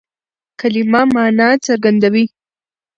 کلیمه 0.59 1.01
مانا 1.13 1.49
څرګندوي. 1.65 2.25